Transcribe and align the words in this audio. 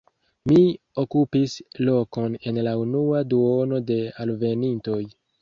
Mi 0.51 0.61
okupis 1.03 1.53
lokon 1.89 2.39
en 2.53 2.59
la 2.69 2.73
unua 2.85 3.23
duono 3.35 3.83
de 3.93 4.01
alvenintoj. 4.27 4.99